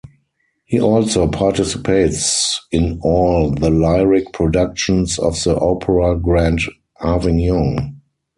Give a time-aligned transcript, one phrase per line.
[0.65, 6.59] He also participates in all the lyric productions of the Opera Grand
[7.01, 8.01] Avignon.